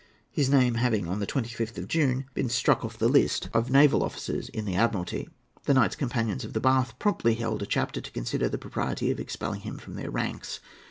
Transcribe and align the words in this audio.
His 0.31 0.49
name 0.49 0.73
having, 0.81 1.07
on 1.07 1.19
the 1.19 1.27
25th 1.27 1.77
of 1.77 1.87
June, 1.87 2.25
been 2.33 2.49
struck 2.49 2.83
off 2.83 2.97
the 2.97 3.07
list 3.07 3.49
of 3.53 3.69
naval 3.69 4.01
officers 4.01 4.49
in 4.49 4.65
the 4.65 4.73
Admiralty, 4.73 5.29
the 5.65 5.75
Knights 5.75 5.95
Companions 5.95 6.43
of 6.43 6.53
the 6.53 6.59
Bath 6.59 6.97
promptly 6.97 7.35
held 7.35 7.61
a 7.61 7.67
chapter 7.67 8.01
to 8.01 8.11
consider 8.11 8.49
the 8.49 8.57
propriety 8.57 9.11
of 9.11 9.19
expelling 9.19 9.59
him 9.61 9.77
from 9.77 9.93
their 9.93 10.09
ranks. 10.09 10.59